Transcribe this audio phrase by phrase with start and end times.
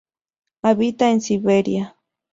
[0.63, 1.95] Habita en Siberia.